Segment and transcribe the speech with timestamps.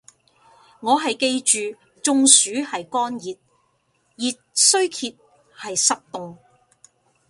[0.79, 1.41] 我係記
[1.73, 3.35] 住中暑係乾熱，
[4.15, 5.15] 熱衰竭
[5.55, 6.37] 係濕凍